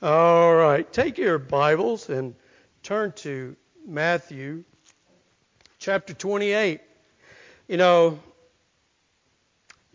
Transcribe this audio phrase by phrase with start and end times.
[0.00, 2.36] All right, take your Bibles and
[2.84, 4.62] turn to Matthew
[5.80, 6.80] chapter 28.
[7.66, 8.20] You know,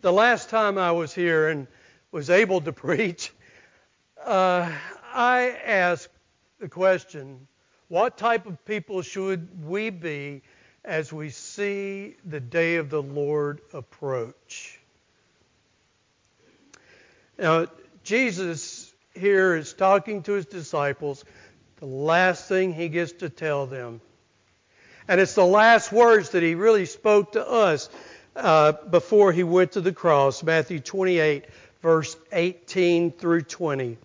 [0.01, 1.67] the last time I was here and
[2.11, 3.31] was able to preach,
[4.21, 4.69] uh,
[5.13, 6.09] I asked
[6.59, 7.47] the question
[7.87, 10.41] what type of people should we be
[10.83, 14.81] as we see the day of the Lord approach?
[17.37, 17.67] Now,
[18.03, 18.82] Jesus
[19.13, 21.23] here is talking to his disciples,
[21.77, 24.01] the last thing he gets to tell them.
[25.07, 27.89] And it's the last words that he really spoke to us
[28.35, 31.45] uh, before he went to the cross, Matthew 28,
[31.81, 33.97] verse 18 through 20.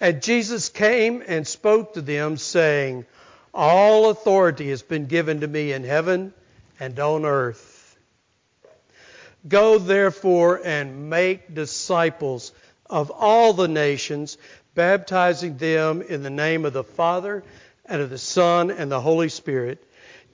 [0.00, 3.04] And Jesus came and spoke to them, saying,
[3.52, 6.32] All authority has been given to me in heaven
[6.78, 7.69] and on earth.
[9.48, 12.52] Go therefore and make disciples
[12.86, 14.36] of all the nations,
[14.74, 17.42] baptizing them in the name of the Father
[17.86, 19.82] and of the Son and the Holy Spirit,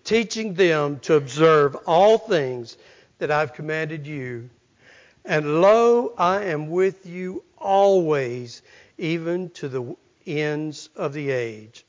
[0.04, 2.76] teaching them to observe all things
[3.18, 4.50] that I've commanded you.
[5.24, 8.62] And lo, I am with you always,
[8.98, 9.96] even to the
[10.26, 11.84] ends of the age.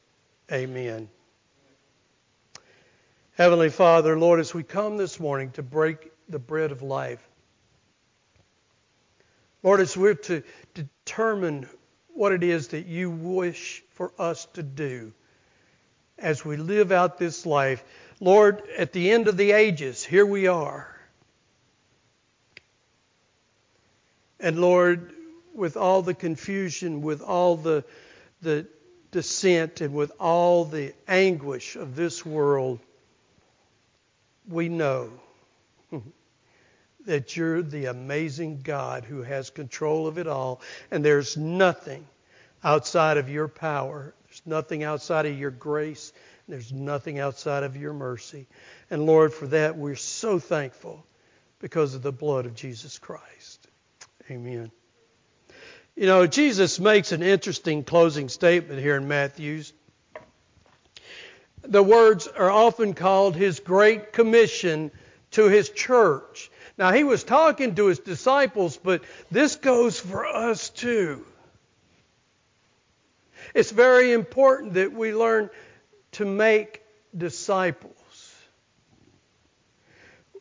[0.52, 1.10] Amen.
[3.36, 7.26] Heavenly Father, Lord, as we come this morning to break the bread of life.
[9.64, 11.68] Lord, as we're to determine
[12.14, 15.14] what it is that you wish for us to do
[16.18, 17.84] as we live out this life,
[18.20, 20.96] Lord, at the end of the ages, here we are.
[24.40, 25.12] And Lord,
[25.54, 27.84] with all the confusion, with all the,
[28.42, 28.68] the
[29.12, 32.80] dissent, and with all the anguish of this world,
[34.48, 35.12] we know
[37.06, 42.06] that you're the amazing God who has control of it all, and there's nothing
[42.64, 44.14] outside of your power.
[44.26, 46.12] There's nothing outside of your grace.
[46.48, 48.48] There's nothing outside of your mercy.
[48.90, 51.06] And Lord, for that we're so thankful
[51.60, 53.68] because of the blood of Jesus Christ.
[54.30, 54.72] Amen.
[55.96, 59.74] You know, Jesus makes an interesting closing statement here in Matthew's.
[61.64, 64.92] The words are often called his great commission
[65.38, 66.50] to his church.
[66.80, 71.24] Now, he was talking to his disciples, but this goes for us too.
[73.54, 75.52] It's very important that we learn
[76.14, 76.82] to make
[77.16, 77.94] disciples.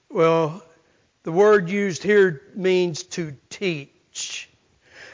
[0.09, 0.63] Well,
[1.25, 4.49] the word used here means to teach.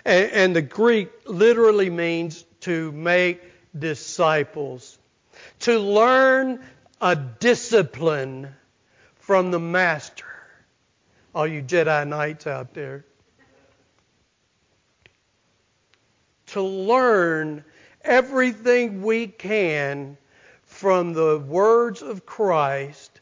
[0.04, 3.43] And, and the Greek literally means to make
[3.76, 4.97] disciples.
[5.60, 6.64] To learn
[7.00, 8.54] a discipline
[9.32, 10.26] from the master
[11.34, 13.06] all you Jedi Knights out there,
[16.48, 17.65] to learn
[18.03, 20.19] everything we can
[20.65, 23.20] from the words of Christ,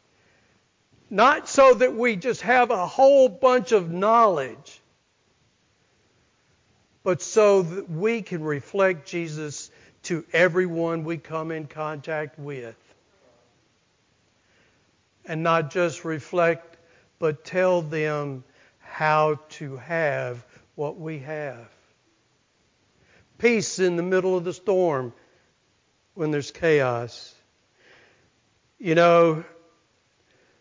[1.11, 4.81] not so that we just have a whole bunch of knowledge,
[7.05, 9.71] but so that we can reflect Jesus
[10.03, 12.75] to everyone we come in contact with.
[15.25, 16.71] And not just reflect
[17.21, 18.43] but tell them
[18.79, 20.45] how to have
[20.75, 21.69] what we have.
[23.39, 25.13] Peace in the middle of the storm
[26.15, 27.33] when there's chaos.
[28.79, 29.45] You know,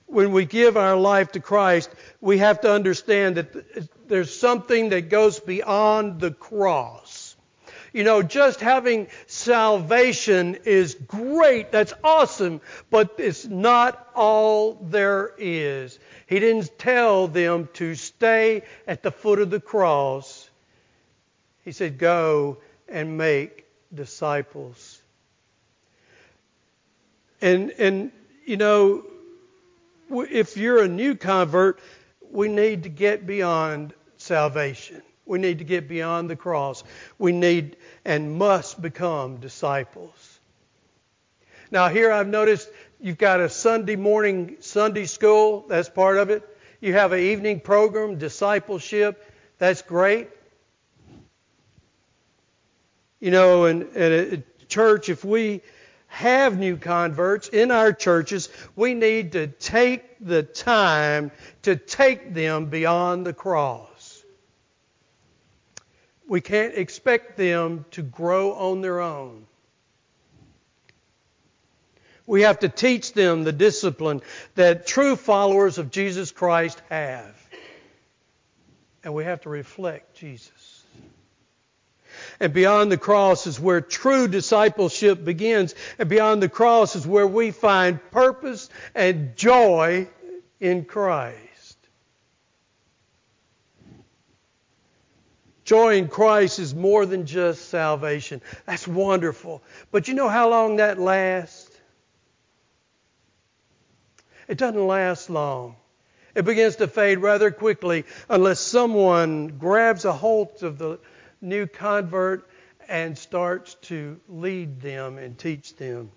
[0.06, 1.90] when we give our life to Christ,
[2.20, 7.28] we have to understand that there's something that goes beyond the cross.
[7.94, 11.72] You know, just having salvation is great.
[11.72, 12.61] That's awesome.
[12.89, 15.97] But it's not all there is.
[16.28, 20.49] He didn't tell them to stay at the foot of the cross.
[21.66, 22.57] He said, go
[22.88, 25.01] and make disciples.
[27.41, 28.11] And, and,
[28.45, 29.03] you know,
[30.11, 31.79] if you're a new convert,
[32.31, 35.01] we need to get beyond salvation.
[35.29, 36.84] We need to get beyond the cross.
[37.20, 40.40] We need and must become disciples.
[41.70, 42.67] Now, here I've noticed
[42.99, 45.66] you've got a Sunday morning Sunday school.
[45.70, 46.43] That's part of it.
[46.81, 49.23] You have an evening program, discipleship.
[49.59, 50.29] That's great.
[53.20, 55.61] You know, and, and a church, if we
[56.08, 61.29] have new converts in our churches, we need to take the time
[61.61, 63.89] to take them beyond the cross.
[66.29, 69.47] We can't expect them to grow on their own.
[72.28, 74.22] We have to teach them the discipline
[74.53, 77.35] that true followers of Jesus Christ have.
[79.03, 80.84] And we have to reflect Jesus.
[82.40, 85.73] And beyond the cross is where true discipleship begins.
[85.97, 90.08] And beyond the cross is where we find purpose and joy
[90.59, 91.48] in Christ.
[95.69, 98.41] Joy in Christ is more than just salvation.
[98.66, 99.61] That's wonderful.
[99.91, 101.69] But you know how long that lasts?
[104.47, 105.75] It doesn't last long.
[106.33, 110.97] It begins to fade rather quickly unless someone grabs a hold of the
[111.39, 112.49] new convert
[112.87, 116.09] and starts to lead them and teach them.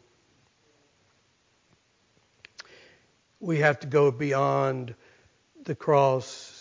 [3.39, 4.95] We have to go beyond
[5.63, 6.52] the cross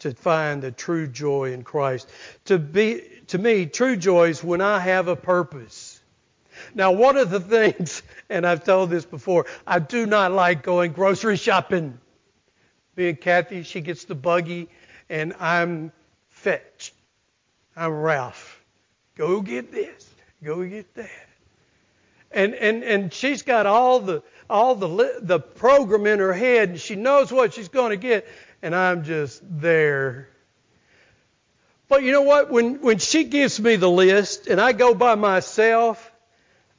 [0.00, 2.08] to find the true joy in Christ.
[2.46, 6.00] To be to me, true joy is when I have a purpose.
[6.74, 7.40] Now, one of the
[7.74, 11.98] things, and I've told this before, I do not like going grocery shopping.
[12.96, 14.68] Me and Kathy, she gets the buggy,
[15.08, 15.92] and I'm
[16.30, 16.92] Fetch.
[17.76, 18.64] I'm Ralph.
[19.16, 20.08] Go get this.
[20.42, 21.10] Go get that.
[22.30, 26.80] And and and she's got all the all the the program in her head, and
[26.80, 28.26] she knows what she's going to get
[28.62, 30.28] and I'm just there.
[31.88, 32.50] But you know what?
[32.50, 36.12] When, when she gives me the list and I go by myself,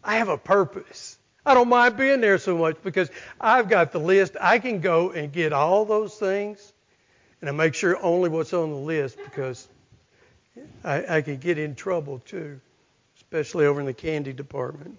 [0.04, 1.18] I have a purpose.
[1.46, 3.10] I don't mind being there so much because
[3.42, 4.36] I've got the list.
[4.40, 6.74] I can go and get all those things
[7.42, 9.68] and I make sure only what's on the list because
[10.84, 12.60] I, I get in trouble too,
[13.18, 14.98] especially over in the candy department.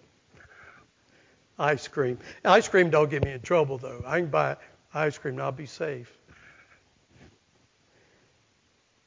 [1.58, 2.18] Ice cream.
[2.44, 4.02] Ice cream don't get me in trouble though.
[4.04, 4.56] I can buy
[4.92, 6.10] ice cream and I'll be safe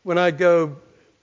[0.03, 0.77] when I go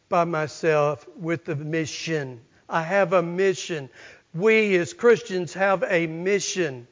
[0.09, 2.41] by myself with the mission.
[2.69, 3.89] I have a mission.
[4.35, 6.87] We as Christians have a mission.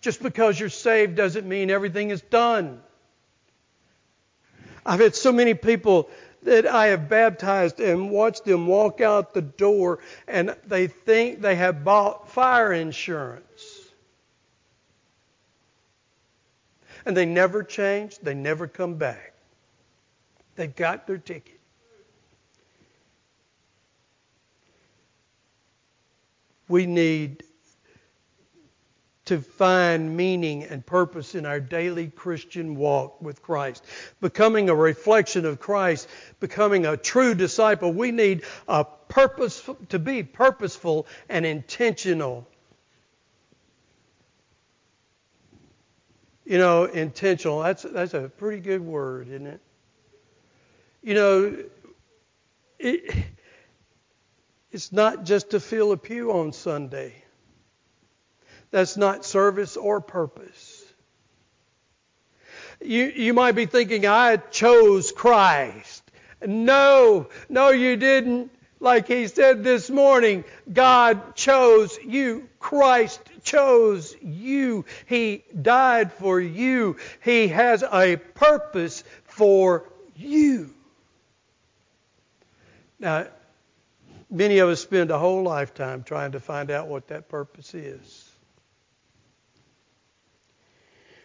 [0.00, 2.80] Just because you're saved doesn't mean everything is done.
[4.84, 6.08] I've had so many people
[6.42, 11.54] that I have baptized and watched them walk out the door and they think they
[11.56, 13.44] have bought fire insurance.
[17.04, 19.29] And they never change, they never come back.
[20.60, 21.58] They got their ticket.
[26.68, 27.44] We need
[29.24, 33.86] to find meaning and purpose in our daily Christian walk with Christ.
[34.20, 36.08] Becoming a reflection of Christ,
[36.40, 42.46] becoming a true disciple, we need a purpose to be purposeful and intentional.
[46.44, 49.62] You know, intentional, that's that's a pretty good word, isn't it?
[51.02, 51.56] You know,
[52.78, 53.14] it,
[54.70, 57.14] it's not just to fill a pew on Sunday.
[58.70, 60.84] That's not service or purpose.
[62.80, 66.02] You, you might be thinking, I chose Christ.
[66.46, 68.50] No, no, you didn't.
[68.82, 72.48] Like he said this morning, God chose you.
[72.58, 74.86] Christ chose you.
[75.04, 76.96] He died for you.
[77.22, 79.84] He has a purpose for
[80.16, 80.72] you.
[83.00, 83.26] Now,
[84.30, 88.30] many of us spend a whole lifetime trying to find out what that purpose is.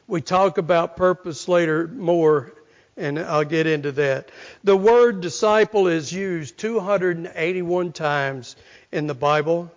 [0.07, 2.53] We talk about purpose later more,
[2.95, 4.31] and I'll get into that.
[4.63, 8.55] The word disciple is used 281 times
[8.91, 9.69] in the Bible,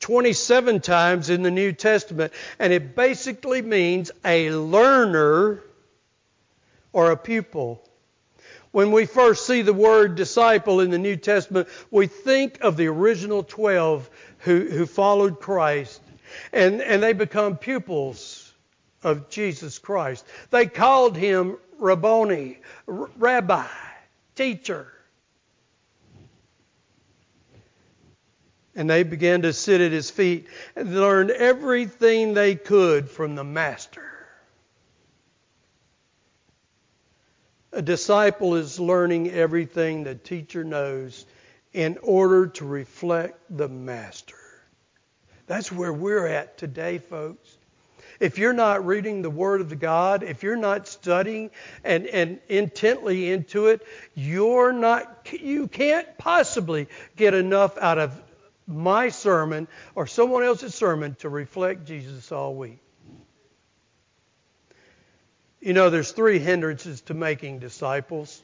[0.00, 5.62] 27 times in the New Testament, and it basically means a learner
[6.92, 7.85] or a pupil.
[8.72, 12.88] When we first see the word disciple in the New Testament, we think of the
[12.88, 16.00] original 12 who, who followed Christ,
[16.52, 18.52] and, and they become pupils
[19.02, 20.26] of Jesus Christ.
[20.50, 23.66] They called him Rabboni, rabbi,
[24.34, 24.92] teacher.
[28.74, 33.44] And they began to sit at his feet and learn everything they could from the
[33.44, 34.15] Master.
[37.76, 41.26] A disciple is learning everything the teacher knows
[41.74, 44.38] in order to reflect the master.
[45.46, 47.54] That's where we're at today, folks.
[48.18, 51.50] If you're not reading the Word of God, if you're not studying
[51.84, 58.18] and, and intently into it, you're not, you can't possibly get enough out of
[58.66, 62.80] my sermon or someone else's sermon to reflect Jesus all week.
[65.60, 68.42] You know, there's three hindrances to making disciples.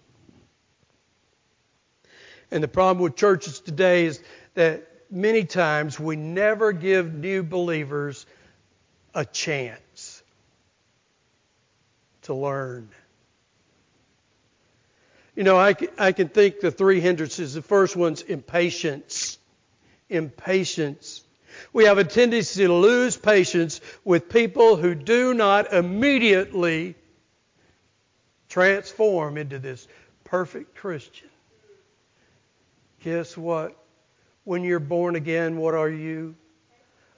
[2.50, 4.22] And the problem with churches today is
[4.54, 8.26] that many times we never give new believers
[9.14, 10.22] a chance
[12.22, 12.88] to learn.
[15.34, 17.54] You know, I, I can think the three hindrances.
[17.54, 19.38] The first one's impatience.
[20.10, 21.22] Impatience.
[21.72, 26.96] We have a tendency to lose patience with people who do not immediately
[28.52, 29.88] transform into this
[30.24, 31.30] perfect Christian.
[33.02, 33.74] Guess what?
[34.44, 36.34] When you're born again, what are you?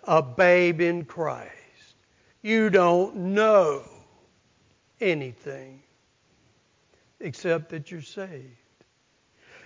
[0.05, 1.51] A babe in Christ.
[2.41, 3.83] You don't know
[5.01, 5.83] anything
[7.19, 8.47] except that you're saved.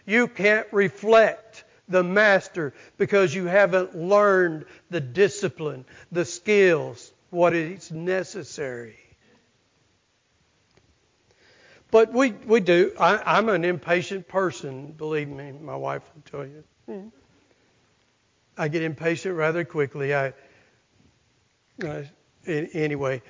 [0.06, 7.92] You can't reflect the master because you haven't learned the discipline, the skills, what is
[7.92, 8.96] necessary.
[11.90, 12.92] But we, we do.
[12.99, 15.52] I, am an impatient person, believe me.
[15.52, 16.64] My wife will tell you.
[18.57, 20.14] I get impatient rather quickly.
[20.14, 20.33] I,
[21.85, 22.02] uh,
[22.47, 23.23] anyway,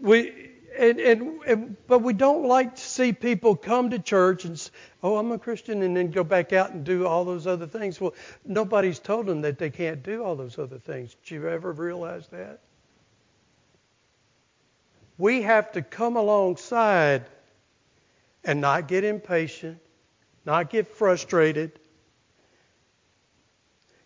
[0.00, 4.70] we and, and, and, but we don't like to see people come to church and
[5.02, 8.00] oh I'm a Christian and then go back out and do all those other things.
[8.00, 8.14] Well,
[8.44, 11.14] nobody's told them that they can't do all those other things.
[11.22, 12.60] Did you ever realize that?
[15.18, 17.24] We have to come alongside
[18.44, 19.78] and not get impatient,
[20.44, 21.78] not get frustrated,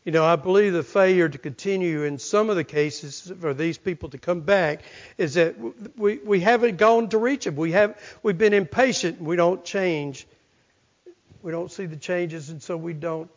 [0.09, 3.77] you know, I believe the failure to continue in some of the cases for these
[3.77, 4.81] people to come back
[5.19, 5.57] is that
[5.99, 7.57] we, we haven't gone to reach them.
[7.57, 9.21] We have we've been impatient.
[9.21, 10.27] We don't change.
[11.43, 13.31] We don't see the changes, and so we don't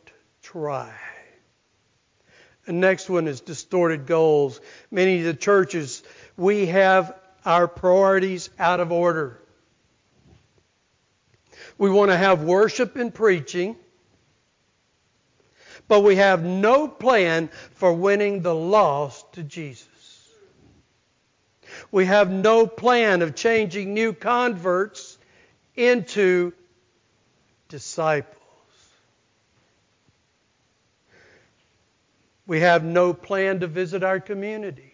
[0.43, 0.93] try.
[2.65, 4.61] The next one is distorted goals.
[4.89, 6.03] Many of the churches
[6.37, 7.13] we have
[7.45, 9.41] our priorities out of order.
[11.77, 13.75] We want to have worship and preaching
[15.91, 19.89] but we have no plan for winning the lost to Jesus.
[21.91, 25.17] We have no plan of changing new converts
[25.75, 26.53] into
[27.67, 28.37] disciples.
[32.47, 34.90] We have no plan to visit our communities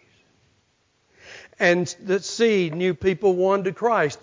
[1.60, 4.20] and that seed new people won to Christ.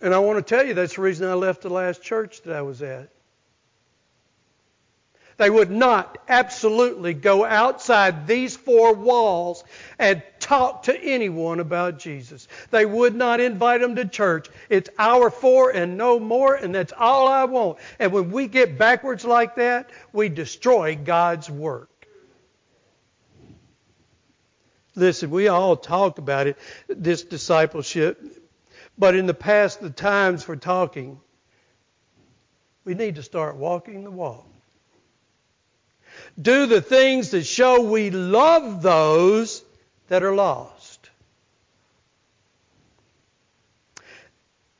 [0.00, 2.54] And I want to tell you that's the reason I left the last church that
[2.54, 3.10] I was at.
[5.38, 9.62] They would not absolutely go outside these four walls
[9.96, 12.48] and talk to anyone about Jesus.
[12.72, 14.48] They would not invite them to church.
[14.68, 17.78] It's our four and no more, and that's all I want.
[18.00, 21.88] And when we get backwards like that, we destroy God's work.
[24.98, 28.20] Listen, we all talk about it, this discipleship,
[28.98, 31.20] but in the past, the times for talking,
[32.84, 34.48] we need to start walking the walk
[36.40, 39.64] do the things that show we love those
[40.08, 40.77] that are lost.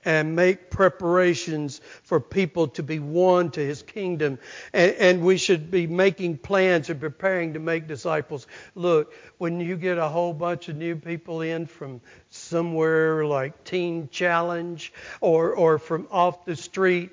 [0.08, 4.38] And make preparations for people to be won to his kingdom.
[4.72, 8.46] And, and, we should be making plans and preparing to make disciples.
[8.74, 12.00] Look, when you get a whole bunch of new people in from
[12.30, 17.10] somewhere like Teen Challenge or, or from off the street,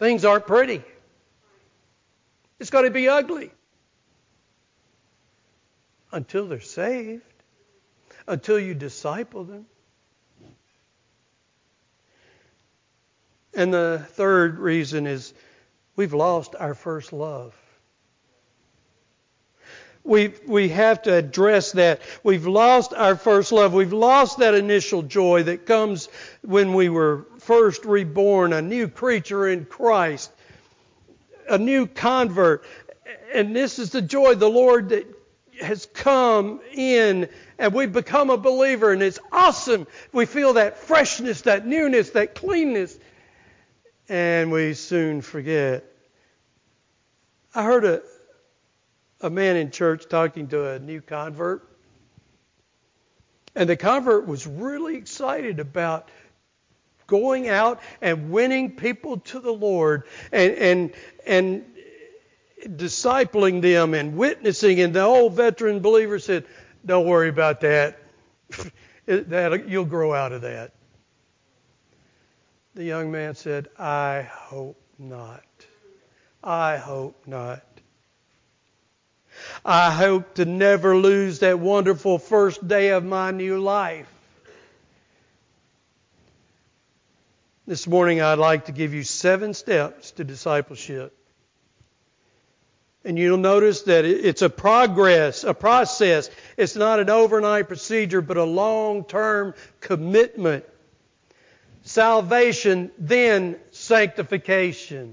[0.00, 0.82] things aren't pretty.
[2.58, 3.52] It's got to be ugly.
[6.10, 7.22] Until they're saved,
[8.26, 9.66] until you disciple them.
[13.60, 15.34] And the third reason is
[15.94, 17.54] we've lost our first love.
[20.02, 22.00] We, we have to address that.
[22.22, 23.74] We've lost our first love.
[23.74, 26.08] We've lost that initial joy that comes
[26.40, 30.32] when we were first reborn, a new creature in Christ
[31.50, 32.64] a new convert.
[33.34, 35.06] And this is the joy of the Lord that
[35.60, 39.86] has come in and we've become a believer and it's awesome.
[40.12, 42.98] We feel that freshness, that newness, that cleanness.
[44.10, 45.84] And we soon forget.
[47.54, 48.02] I heard a,
[49.20, 51.68] a man in church talking to a new convert.
[53.54, 56.08] And the convert was really excited about
[57.06, 60.02] going out and winning people to the Lord
[60.32, 60.92] and, and,
[61.24, 61.64] and
[62.66, 64.80] discipling them and witnessing.
[64.80, 66.46] And the old veteran believer said,
[66.84, 68.00] Don't worry about that.
[69.06, 70.72] that you'll grow out of that.
[72.74, 75.44] The young man said, I hope not.
[76.42, 77.64] I hope not.
[79.64, 84.08] I hope to never lose that wonderful first day of my new life.
[87.66, 91.16] This morning, I'd like to give you seven steps to discipleship.
[93.04, 96.30] And you'll notice that it's a progress, a process.
[96.56, 100.64] It's not an overnight procedure, but a long term commitment.
[101.90, 105.12] Salvation, then sanctification.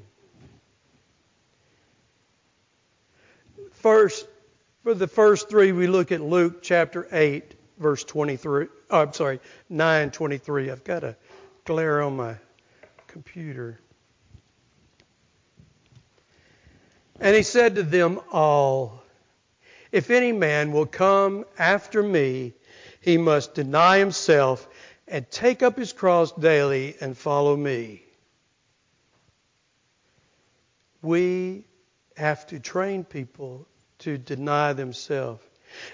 [3.71, 4.27] First,
[4.83, 8.67] for the first three, we look at Luke chapter 8, verse 23.
[8.91, 10.69] Oh, I'm sorry, 9 23.
[10.69, 11.15] I've got a
[11.65, 12.35] glare on my
[13.07, 13.79] computer.
[17.19, 19.01] And he said to them all,
[19.91, 22.53] If any man will come after me,
[23.01, 24.69] he must deny himself
[25.07, 28.03] and take up his cross daily and follow me.
[31.01, 31.63] We
[32.15, 33.67] have to train people
[33.99, 35.43] to deny themselves.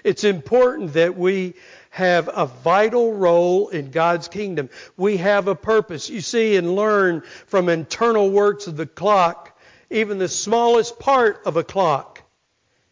[0.02, 1.54] It's important that we
[1.90, 4.70] have a vital role in God's kingdom.
[4.96, 6.08] We have a purpose.
[6.08, 9.54] You see and learn from internal works of the clock
[9.94, 12.22] even the smallest part of a clock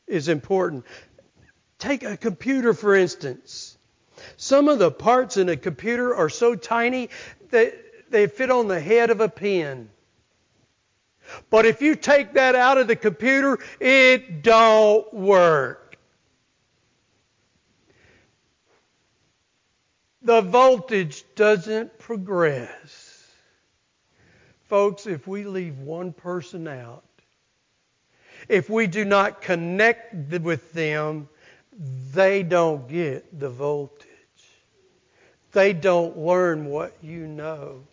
[0.07, 0.85] is important.
[1.79, 3.76] Take a computer, for instance.
[4.37, 7.11] Some of the parts in a computer are so tiny
[7.50, 7.75] that
[8.11, 9.88] they fit on the head of a pin.
[11.50, 15.97] But if you take that out of the computer, it don't work.
[20.23, 23.26] The voltage doesn't progress.
[24.69, 27.05] Folks, if we leave one person out,
[28.49, 31.29] if we do not connect with them,
[32.12, 34.09] they don't get the voltage.
[35.52, 37.85] They don't learn what you know.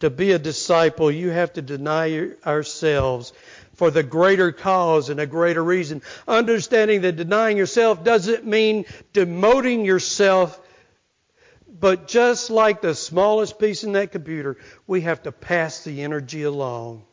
[0.00, 3.32] To be a disciple, you have to deny ourselves
[3.74, 6.02] for the greater cause and a greater reason.
[6.26, 10.60] Understanding that denying yourself doesn't mean demoting yourself
[11.80, 16.42] but just like the smallest piece in that computer, we have to pass the energy
[16.42, 17.04] along.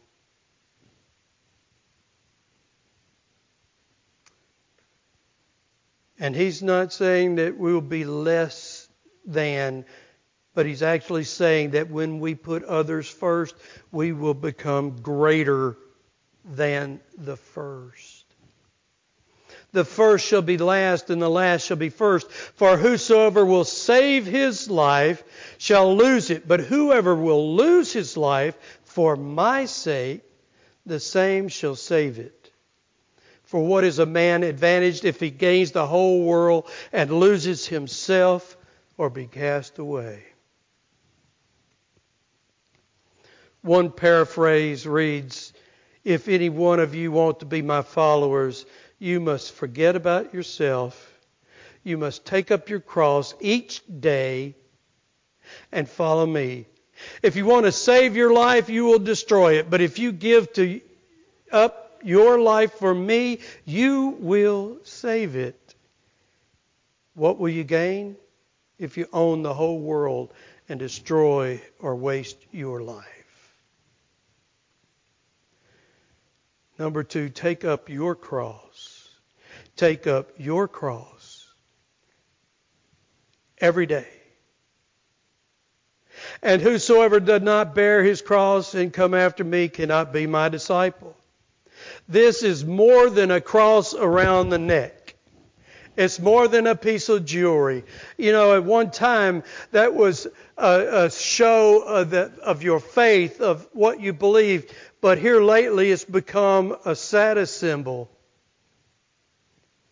[6.20, 8.88] And he's not saying that we'll be less
[9.26, 9.86] than,
[10.54, 13.56] but he's actually saying that when we put others first,
[13.92, 15.78] we will become greater
[16.46, 18.26] than the first.
[19.74, 22.32] The first shall be last, and the last shall be first.
[22.32, 25.22] For whosoever will save his life
[25.58, 30.22] shall lose it, but whoever will lose his life for my sake,
[30.86, 32.45] the same shall save it.
[33.56, 38.58] For what is a man advantaged if he gains the whole world and loses himself
[38.98, 40.24] or be cast away?
[43.62, 45.54] One paraphrase reads,
[46.04, 48.66] If any one of you want to be my followers,
[49.00, 51.18] you must forget about yourself.
[51.82, 54.56] You must take up your cross each day
[55.72, 56.66] and follow me.
[57.24, 59.70] If you want to save your life, you will destroy it.
[59.70, 60.82] But if you give to
[61.54, 65.76] up your life for me, you will save it.
[67.14, 68.18] What will you gain
[68.78, 70.34] if you own the whole world
[70.68, 73.06] and destroy or waste your life?
[76.78, 79.08] Number two, take up your cross.
[79.76, 81.48] Take up your cross
[83.58, 84.08] every day.
[86.42, 91.16] And whosoever does not bear his cross and come after me cannot be my disciple.
[92.08, 95.16] This is more than a cross around the neck.
[95.98, 97.84] It's more than a piece of jewelry.
[98.18, 103.40] You know, at one time, that was a, a show of, the, of your faith,
[103.40, 104.74] of what you believed.
[105.00, 108.10] But here lately, it's become a status symbol.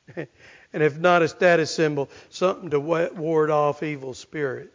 [0.16, 0.28] and
[0.74, 4.73] if not a status symbol, something to ward off evil spirits.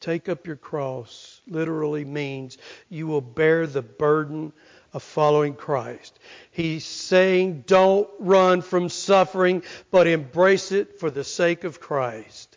[0.00, 2.56] Take up your cross literally means
[2.88, 4.52] you will bear the burden
[4.92, 6.18] of following Christ.
[6.50, 12.56] He's saying don't run from suffering, but embrace it for the sake of Christ.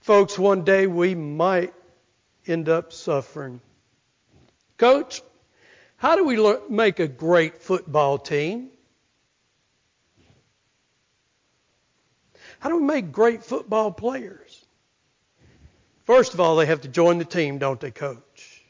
[0.00, 1.74] Folks, one day we might
[2.46, 3.60] end up suffering.
[4.78, 5.22] Coach,
[5.96, 8.70] how do we make a great football team?
[12.58, 14.61] How do we make great football players?
[16.12, 18.62] First of all, they have to join the team, don't they, coach?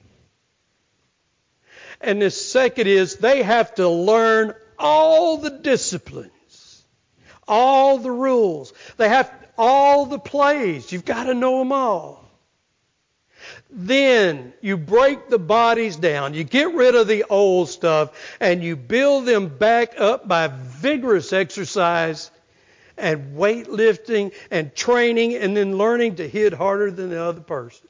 [2.01, 6.85] And the second is they have to learn all the disciplines,
[7.49, 8.73] all the rules.
[8.97, 9.29] They have
[9.59, 10.93] all the plays.
[10.93, 12.25] You've got to know them all.
[13.69, 18.77] Then you break the bodies down, you get rid of the old stuff, and you
[18.77, 22.31] build them back up by vigorous exercise
[23.03, 27.87] and weightlifting and training and then learning to hit harder than the other person.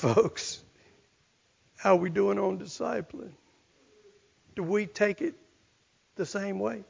[0.00, 0.62] folks,
[1.76, 3.32] how are we doing on discipling?
[4.56, 5.34] Do we take it
[6.16, 6.84] the same way?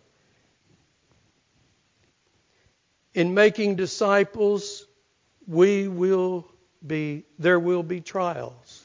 [3.12, 4.86] In making disciples,
[5.48, 6.46] we will
[6.86, 8.84] be there will be trials.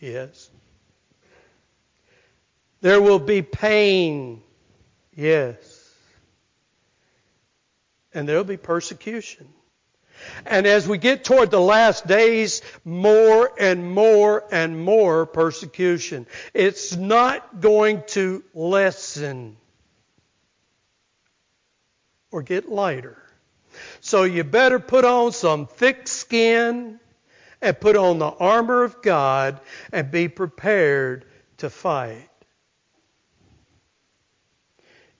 [0.00, 0.50] Yes.
[2.80, 4.42] There will be pain.
[5.14, 5.78] Yes.
[8.14, 9.48] And there'll be persecution.
[10.46, 16.26] And as we get toward the last days, more and more and more persecution.
[16.54, 19.56] It's not going to lessen
[22.30, 23.18] or get lighter.
[24.00, 27.00] So you better put on some thick skin
[27.60, 29.60] and put on the armor of God
[29.92, 31.24] and be prepared
[31.58, 32.28] to fight.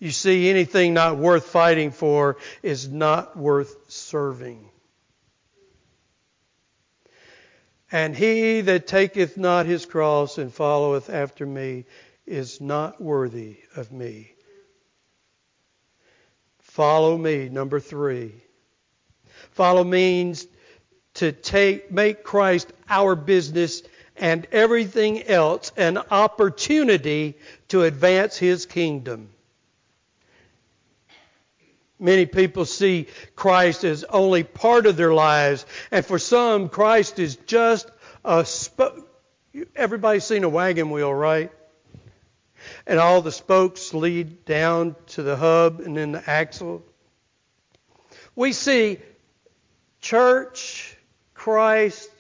[0.03, 4.69] You see, anything not worth fighting for is not worth serving.
[7.93, 11.85] And he that taketh not his cross and followeth after me
[12.27, 14.33] is not worthy of me.
[16.63, 18.33] Follow me, number three.
[19.53, 20.49] Follow means
[21.15, 23.85] to take, make Christ our business
[24.17, 27.39] and everything else an opportunity
[27.69, 29.29] to advance His kingdom.
[32.03, 37.37] Many people see Christ as only part of their lives, and for some, Christ is
[37.47, 37.89] just
[38.25, 38.45] a.
[38.45, 39.07] Sp-
[39.77, 41.53] Everybody's seen a wagon wheel, right?
[42.89, 46.83] And all the spokes lead down to the hub and then the axle.
[48.35, 48.99] We see
[50.01, 50.97] church,
[51.35, 52.11] Christ,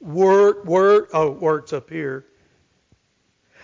[0.00, 2.24] word, word, oh, words up here,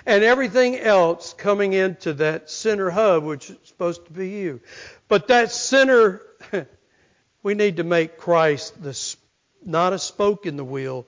[0.06, 4.60] and everything else coming into that center hub, which is supposed to be you.
[5.08, 6.22] But that center,
[7.42, 9.16] we need to make Christ the,
[9.64, 11.06] not a spoke in the wheel,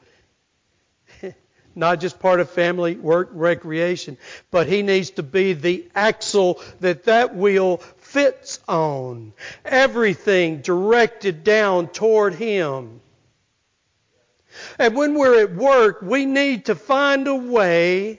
[1.77, 4.19] not just part of family work recreation,
[4.51, 9.33] but he needs to be the axle that that wheel fits on.
[9.65, 13.01] Everything directed down toward him.
[14.77, 18.19] And when we're at work, we need to find a way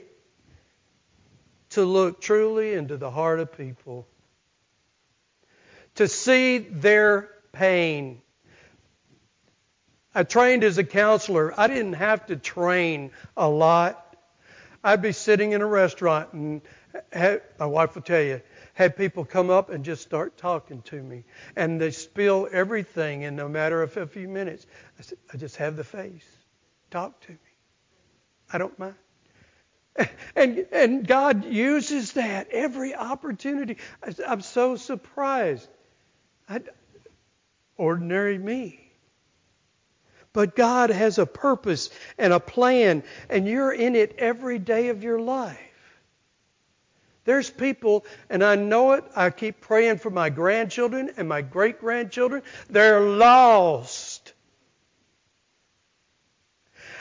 [1.72, 4.08] to look truly into the heart of people
[5.96, 8.22] to see their pain.
[10.16, 11.54] I trained as a counselor.
[11.60, 14.16] I didn't have to train a lot.
[14.84, 16.62] I'd be sitting in a restaurant and
[17.12, 18.42] have, my wife will tell you,
[18.74, 21.26] had people come up and just start talking to me.
[21.56, 24.66] And they spill everything in no matter of a few minutes.
[24.98, 26.26] I said, I just have the face.
[26.92, 27.38] Talk to me.
[28.52, 28.96] I don't mind.
[30.36, 33.78] And, and God uses that every opportunity.
[34.26, 35.68] I'm so surprised.
[36.48, 36.62] I,
[37.78, 38.80] ordinary me.
[40.32, 45.04] But God has a purpose and a plan, and you're in it every day of
[45.04, 45.58] your life.
[47.26, 51.80] There's people, and I know it, I keep praying for my grandchildren and my great
[51.80, 52.44] grandchildren.
[52.70, 54.19] They're lost.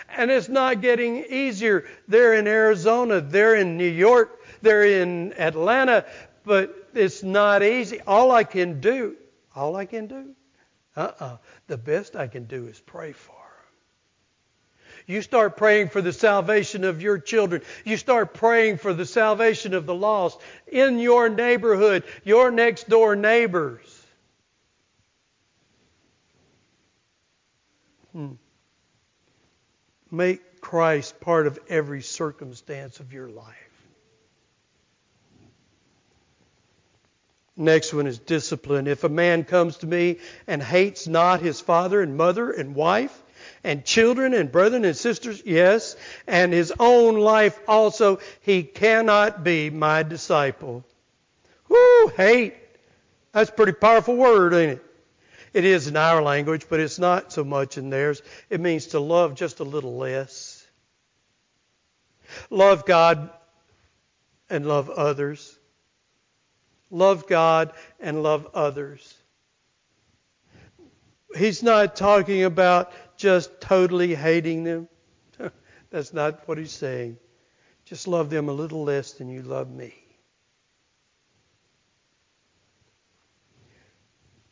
[0.08, 1.84] And it's not getting easier.
[2.08, 6.06] They're in Arizona, they're in New York, they're in Atlanta,
[6.44, 8.00] but it's not easy.
[8.06, 9.16] All I can do
[9.58, 10.34] all I can do?
[10.96, 11.38] Uh-uh.
[11.66, 13.34] The best I can do is pray for.
[15.06, 17.62] You start praying for the salvation of your children.
[17.84, 23.16] You start praying for the salvation of the lost in your neighborhood, your next door
[23.16, 24.06] neighbors.
[28.12, 28.32] Hmm.
[30.10, 33.54] Make Christ part of every circumstance of your life.
[37.56, 38.86] Next one is discipline.
[38.86, 43.22] If a man comes to me and hates not his father and mother and wife
[43.64, 45.96] and children and brethren and sisters, yes,
[46.28, 50.84] and his own life also, he cannot be my disciple.
[51.68, 52.54] Whoo, hate.
[53.32, 54.84] That's a pretty powerful word, ain't it?
[55.58, 58.22] It is in our language, but it's not so much in theirs.
[58.48, 60.66] It means to love just a little less.
[62.50, 63.30] Love God
[64.48, 65.58] and love others
[66.90, 69.14] love God and love others.
[71.36, 74.88] He's not talking about just totally hating them.
[75.90, 77.18] That's not what he's saying.
[77.84, 79.94] Just love them a little less than you love me.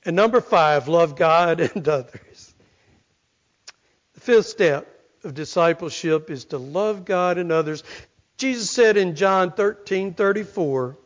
[0.07, 2.55] And number five, love God and others.
[4.15, 4.89] The fifth step
[5.25, 7.83] of discipleship is to love God and others.
[8.39, 10.97] Jesus said in John 13 34,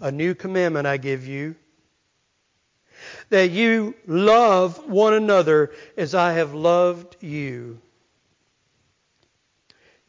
[0.00, 1.54] a new commandment I give you
[3.28, 7.80] that you love one another as I have loved you.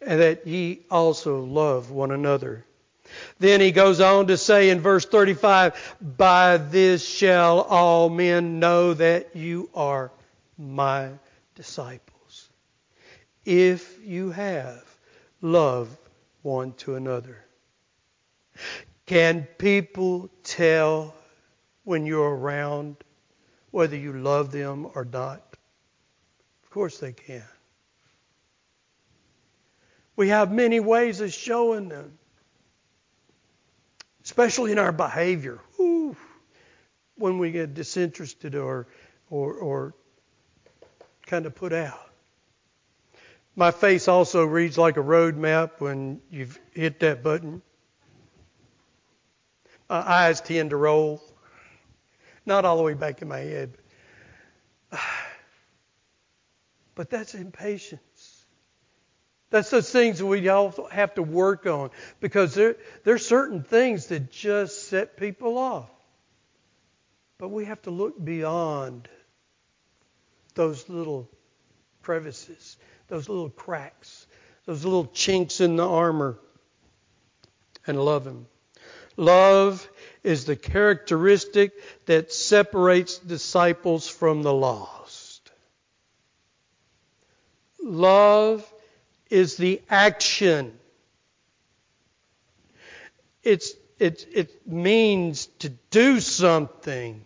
[0.01, 2.65] and that ye also love one another.
[3.39, 8.93] Then he goes on to say in verse 35, By this shall all men know
[8.93, 10.11] that you are
[10.57, 11.09] my
[11.55, 12.49] disciples,
[13.45, 14.83] if you have
[15.41, 15.97] love
[16.41, 17.37] one to another.
[19.05, 21.13] Can people tell
[21.83, 22.95] when you're around
[23.71, 25.57] whether you love them or not?
[26.63, 27.43] Of course they can.
[30.15, 32.17] We have many ways of showing them,
[34.31, 35.59] especially in our behavior.
[35.77, 36.15] Ooh,
[37.17, 38.87] when we get disinterested or,
[39.29, 39.93] or, or
[41.25, 41.99] kind of put out.
[43.57, 47.61] My face also reads like a road map when you've hit that button.
[49.89, 51.21] My eyes tend to roll.
[52.45, 53.77] Not all the way back in my head.
[56.93, 58.01] But that's impatience.
[59.51, 64.07] That's those things we all have to work on because there, there are certain things
[64.07, 65.89] that just set people off.
[67.37, 69.09] But we have to look beyond
[70.55, 71.29] those little
[72.01, 72.77] crevices,
[73.09, 74.25] those little cracks,
[74.65, 76.37] those little chinks in the armor,
[77.85, 78.47] and love Him.
[79.17, 79.87] Love
[80.23, 81.73] is the characteristic
[82.05, 85.51] that separates disciples from the lost.
[87.83, 88.65] Love
[89.31, 90.77] is the action.
[93.41, 97.25] It's, it, it means to do something.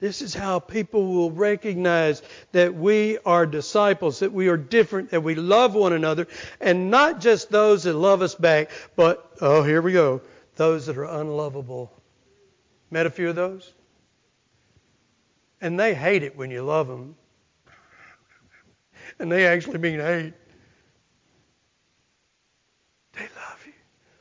[0.00, 5.22] This is how people will recognize that we are disciples, that we are different, that
[5.22, 6.26] we love one another,
[6.60, 10.22] and not just those that love us back, but, oh, here we go,
[10.54, 11.92] those that are unlovable.
[12.90, 13.74] Met a few of those?
[15.60, 17.16] And they hate it when you love them.
[19.18, 20.34] And they actually mean hate.
[23.14, 23.72] They love you.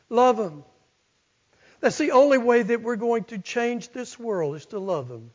[0.10, 0.63] Love them.
[1.79, 5.31] That's the only way that we're going to change this world is to love them.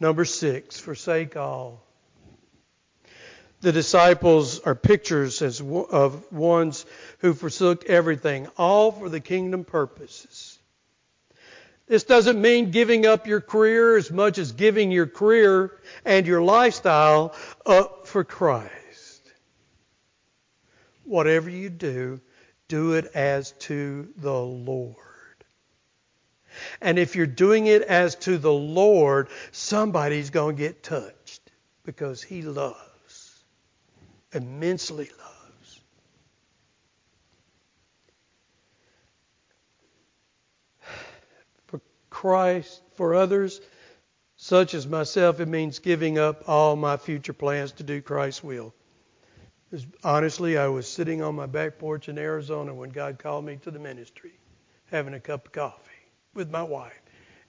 [0.00, 1.84] Number six, forsake all.
[3.60, 6.86] The disciples are pictures as of ones
[7.18, 10.47] who forsook everything, all for the kingdom purposes.
[11.88, 16.42] This doesn't mean giving up your career as much as giving your career and your
[16.42, 19.22] lifestyle up for Christ.
[21.04, 22.20] Whatever you do,
[22.68, 24.96] do it as to the Lord.
[26.80, 31.40] And if you're doing it as to the Lord, somebody's going to get touched
[31.84, 33.42] because He loves,
[34.32, 35.80] immensely loves.
[41.66, 41.80] For
[42.18, 43.60] Christ, for others,
[44.34, 48.74] such as myself, it means giving up all my future plans to do Christ's will.
[50.02, 53.70] Honestly, I was sitting on my back porch in Arizona when God called me to
[53.70, 54.32] the ministry,
[54.90, 57.00] having a cup of coffee with my wife.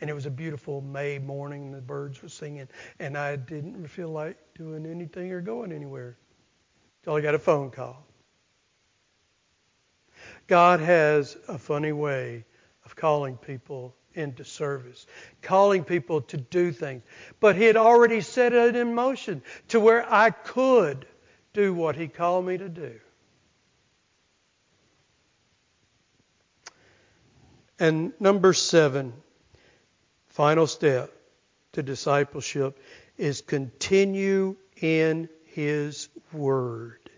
[0.01, 1.71] And it was a beautiful May morning.
[1.71, 2.67] The birds were singing,
[2.99, 6.15] and I didn't feel like doing anything or going anywhere
[7.01, 8.05] until I got a phone call.
[10.45, 12.45] God has a funny way
[12.85, 15.07] of calling people into service,
[15.41, 17.01] calling people to do things.
[17.39, 21.07] But He had already set it in motion to where I could
[21.53, 22.99] do what He called me to do.
[27.79, 29.13] And number seven,
[30.27, 31.11] final step
[31.71, 32.77] to discipleship
[33.17, 37.08] is continue in His Word.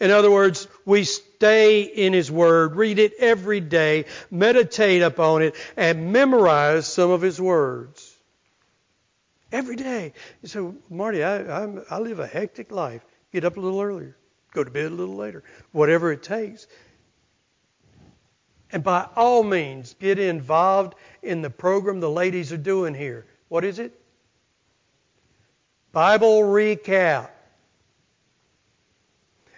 [0.00, 5.54] In other words, we stay in His Word, read it every day, meditate upon it,
[5.76, 8.10] and memorize some of His words.
[9.52, 10.12] Every day.
[10.42, 13.04] You say, Marty, I, I'm, I live a hectic life.
[13.32, 14.16] Get up a little earlier,
[14.52, 16.66] go to bed a little later, whatever it takes.
[18.72, 23.26] And by all means, get involved in the program the ladies are doing here.
[23.48, 23.92] What is it?
[25.92, 27.30] Bible recap.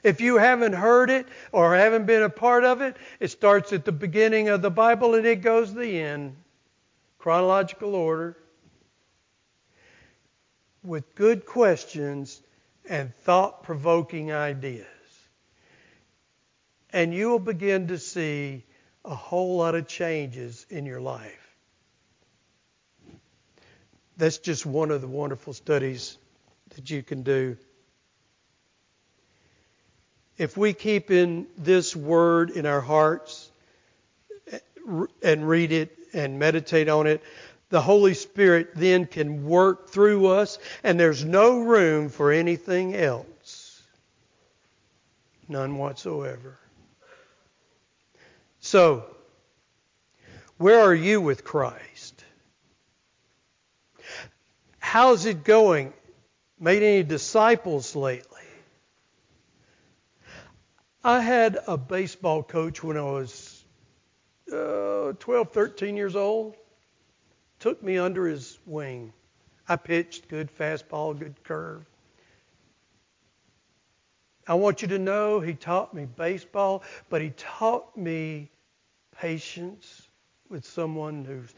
[0.07, 3.85] If you haven't heard it or haven't been a part of it, it starts at
[3.85, 6.37] the beginning of the Bible and it goes to the end.
[7.19, 8.37] Chronological order.
[10.85, 12.41] With good questions
[12.89, 14.87] and thought provoking ideas.
[16.93, 18.63] And you will begin to see
[19.05, 21.57] a whole lot of changes in your life.
[24.17, 26.17] That's just one of the wonderful studies
[26.77, 27.57] that you can do.
[30.39, 33.51] If we keep in this word in our hearts
[35.23, 37.23] and read it and meditate on it,
[37.69, 43.83] the Holy Spirit then can work through us, and there's no room for anything else.
[45.49, 46.59] None whatsoever.
[48.61, 49.05] So,
[50.59, 52.25] where are you with Christ?
[54.79, 55.93] How's it going?
[56.59, 58.36] Made any disciples lately?
[61.07, 63.65] I had a baseball coach when I was
[64.53, 66.57] uh, 12, 13 years old.
[67.61, 69.13] Took me under his wing.
[69.69, 71.85] I pitched good fastball, good curve.
[74.49, 78.51] I want you to know he taught me baseball, but he taught me
[79.17, 80.09] patience
[80.49, 81.55] with someone who's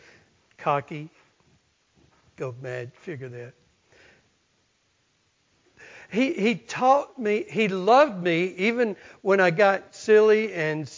[0.59, 1.09] cocky.
[2.37, 3.55] Go mad, figure that.
[6.11, 10.91] He, he taught me, he loved me even when I got silly and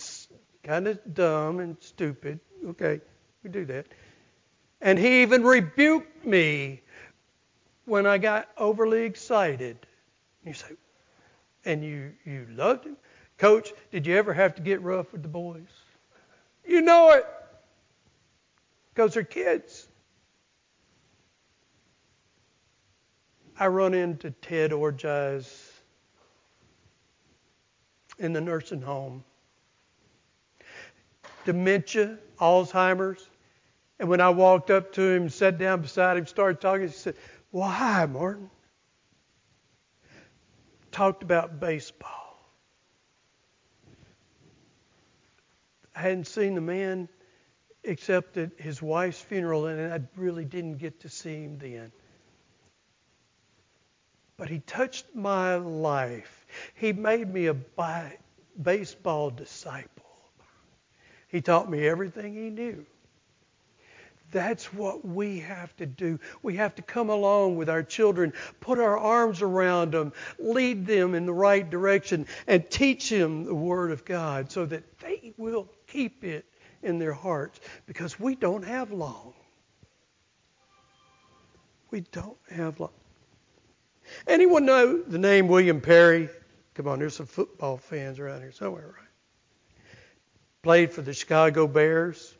[0.62, 2.38] kind of dumb and stupid.
[2.64, 3.00] Okay,
[3.42, 3.86] we do that.
[4.80, 6.80] And he even rebuked me
[7.86, 9.78] when I got overly excited.
[10.44, 10.74] You say,
[11.64, 12.96] and you, you loved him?
[13.36, 15.68] Coach, did you ever have to get rough with the boys?
[16.64, 17.26] You know it.
[18.94, 19.88] Because they're kids.
[23.60, 25.70] I run into Ted Orgies
[28.18, 29.22] in the nursing home.
[31.44, 33.28] Dementia, Alzheimer's.
[33.98, 37.16] And when I walked up to him, sat down beside him, started talking, he said,
[37.52, 38.48] Well, hi, Martin.
[40.90, 42.38] Talked about baseball.
[45.94, 47.10] I hadn't seen the man
[47.84, 51.92] except at his wife's funeral, and I really didn't get to see him then
[54.40, 56.46] but he touched my life.
[56.74, 57.56] He made me a
[58.62, 60.06] baseball disciple.
[61.28, 62.86] He taught me everything he knew.
[64.32, 66.18] That's what we have to do.
[66.42, 71.14] We have to come along with our children, put our arms around them, lead them
[71.14, 75.68] in the right direction, and teach them the Word of God so that they will
[75.86, 76.46] keep it
[76.82, 79.34] in their hearts because we don't have long.
[81.90, 82.90] We don't have long.
[84.26, 86.28] Anyone know the name William Perry?
[86.74, 89.84] Come on, there's some football fans around here somewhere, right?
[90.62, 92.34] Played for the Chicago Bears.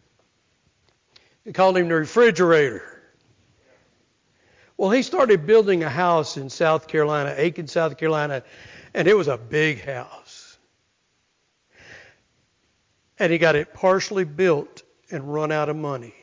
[1.45, 3.03] They called him the refrigerator.
[4.77, 8.43] Well, he started building a house in South Carolina, Aiken, South Carolina,
[8.95, 10.59] and it was a big house.
[13.19, 16.15] And he got it partially built and run out of money.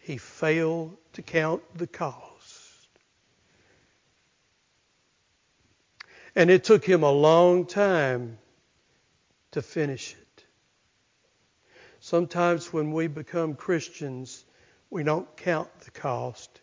[0.00, 2.27] He failed to count the cost.
[6.38, 8.38] And it took him a long time
[9.50, 10.44] to finish it.
[11.98, 14.44] Sometimes when we become Christians,
[14.88, 16.60] we don't count the cost.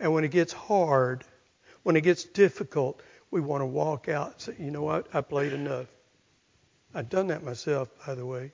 [0.00, 1.22] And when it gets hard,
[1.82, 5.20] when it gets difficult, we want to walk out and say, you know what, I
[5.20, 5.88] played enough.
[6.94, 8.52] I've done that myself, by the way.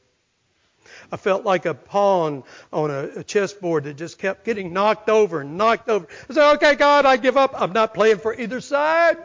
[1.13, 2.43] I felt like a pawn
[2.73, 6.09] on a, a chessboard that just kept getting knocked over and knocked over.
[6.29, 7.53] I said, okay, God, I give up.
[7.55, 9.19] I'm not playing for either side.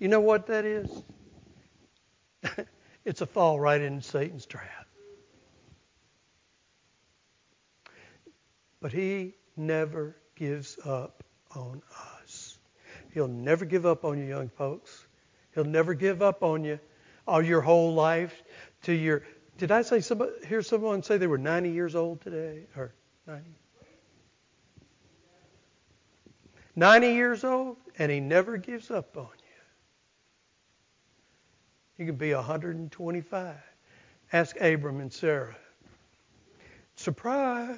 [0.00, 0.90] You know what that is?
[3.04, 4.88] it's a fall right into Satan's trap.
[8.80, 11.22] But he never gives up
[11.54, 11.82] on
[12.22, 12.58] us.
[13.12, 15.06] He'll never give up on you, young folks.
[15.54, 16.80] He'll never give up on you
[17.26, 18.42] all your whole life
[18.84, 19.22] to your.
[19.58, 22.64] Did I say somebody, hear someone say they were 90 years old today?
[22.74, 22.94] Or
[23.26, 23.44] 90?
[26.74, 29.39] 90 years old, and he never gives up on you.
[32.00, 33.54] You can be 125.
[34.32, 35.54] Ask Abram and Sarah.
[36.96, 37.76] Surprise!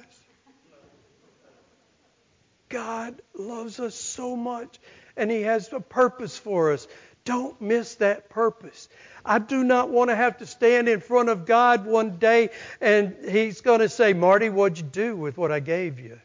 [2.69, 4.79] God loves us so much,
[5.17, 6.87] and He has a purpose for us.
[7.25, 8.87] Don't miss that purpose.
[9.25, 13.17] I do not want to have to stand in front of God one day and
[13.29, 16.17] He's going to say, Marty, what'd you do with what I gave you?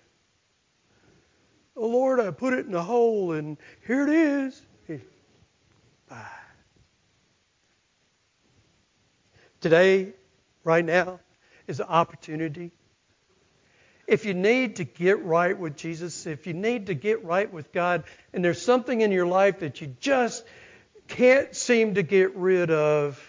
[1.77, 3.57] Oh, Lord, I put it in a hole, and
[3.89, 4.63] here it is.
[6.09, 6.38] Bye.
[9.61, 10.13] Today,
[10.63, 11.19] right now,
[11.67, 12.71] is an opportunity.
[14.07, 17.73] If you need to get right with Jesus, if you need to get right with
[17.73, 20.45] God, and there's something in your life that you just
[21.09, 23.21] can't seem to get rid of,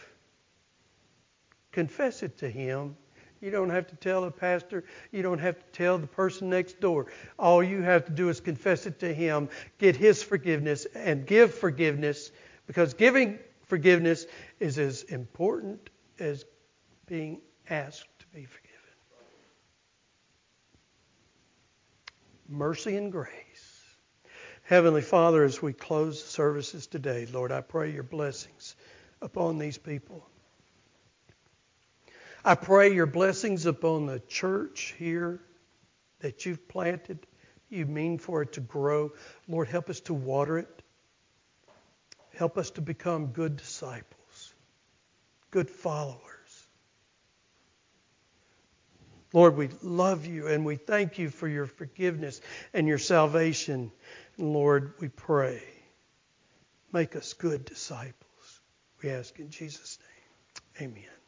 [1.71, 2.95] confess it to Him.
[3.41, 4.83] You don't have to tell a pastor.
[5.11, 7.07] You don't have to tell the person next door.
[7.39, 9.49] All you have to do is confess it to Him,
[9.79, 12.31] get His forgiveness, and give forgiveness
[12.67, 14.27] because giving forgiveness
[14.59, 16.45] is as important as
[17.05, 18.69] being asked to be forgiven.
[22.47, 23.35] Mercy and grace.
[24.63, 28.75] Heavenly Father, as we close the services today, Lord, I pray your blessings
[29.21, 30.27] upon these people.
[32.43, 35.41] I pray your blessings upon the church here
[36.19, 37.25] that you've planted.
[37.69, 39.11] You mean for it to grow.
[39.47, 40.83] Lord, help us to water it.
[42.35, 44.18] Help us to become good disciples
[45.51, 46.19] good followers.
[49.33, 52.41] Lord, we love you and we thank you for your forgiveness
[52.73, 53.91] and your salvation.
[54.37, 55.61] Lord, we pray,
[56.91, 58.15] make us good disciples.
[59.03, 59.99] We ask in Jesus'
[60.79, 60.89] name.
[60.89, 61.18] Amen.